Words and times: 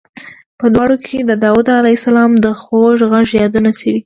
په 0.59 0.65
دواړو 0.75 0.95
کې 1.05 1.17
د 1.29 1.31
داود 1.43 1.67
علیه 1.79 1.97
السلام 1.99 2.31
د 2.43 2.47
خوږ 2.61 2.97
غږ 3.11 3.27
یادونه 3.41 3.71
شوې. 3.79 3.97